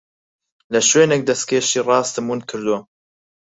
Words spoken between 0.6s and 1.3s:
لە شوێنێک